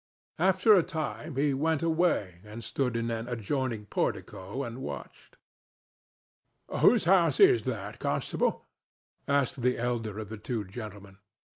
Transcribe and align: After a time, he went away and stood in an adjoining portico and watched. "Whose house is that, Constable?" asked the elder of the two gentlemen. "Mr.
After 0.39 0.73
a 0.73 0.81
time, 0.81 1.35
he 1.35 1.53
went 1.53 1.83
away 1.83 2.41
and 2.43 2.63
stood 2.63 2.97
in 2.97 3.11
an 3.11 3.27
adjoining 3.27 3.85
portico 3.85 4.63
and 4.63 4.79
watched. 4.81 5.37
"Whose 6.75 7.03
house 7.03 7.39
is 7.39 7.61
that, 7.65 7.99
Constable?" 7.99 8.65
asked 9.27 9.61
the 9.61 9.77
elder 9.77 10.17
of 10.17 10.29
the 10.29 10.37
two 10.39 10.63
gentlemen. 10.65 11.17
"Mr. 11.17 11.47